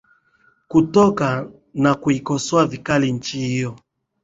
kutoka 0.67 1.49
na 1.73 1.95
kuikosoa 1.95 2.65
vikali 2.65 3.11
nchi 3.11 3.37
hiyo 3.39 3.75